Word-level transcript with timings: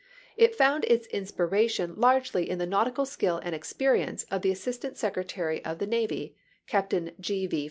It 0.35 0.55
found 0.55 0.83
its 0.85 1.05
inspiration 1.09 1.93
largely 1.95 2.49
in 2.49 2.57
the 2.57 2.65
nautical 2.65 3.05
skill 3.05 3.37
and 3.43 3.53
experience 3.53 4.23
of 4.31 4.41
the 4.41 4.49
Assistant 4.49 4.97
Secretary 4.97 5.63
of 5.63 5.77
the 5.77 5.85
Navy, 5.85 6.35
Captain 6.65 7.11
G. 7.19 7.45
V. 7.45 7.59